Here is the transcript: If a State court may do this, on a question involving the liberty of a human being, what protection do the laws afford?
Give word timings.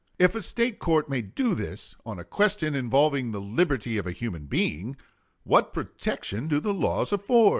If 0.17 0.33
a 0.33 0.41
State 0.41 0.79
court 0.79 1.09
may 1.09 1.21
do 1.21 1.53
this, 1.53 1.95
on 2.07 2.17
a 2.17 2.23
question 2.23 2.73
involving 2.73 3.29
the 3.29 3.39
liberty 3.39 3.99
of 3.99 4.07
a 4.07 4.11
human 4.11 4.47
being, 4.47 4.97
what 5.43 5.75
protection 5.75 6.47
do 6.47 6.59
the 6.59 6.73
laws 6.73 7.13
afford? 7.13 7.49